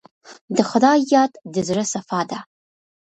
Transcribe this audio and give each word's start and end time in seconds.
د 0.57 0.59
خدای 0.69 0.99
یاد 1.13 1.31
د 1.53 1.55
زړه 1.67 1.83
صفا 1.93 2.21
ده. 2.29 2.39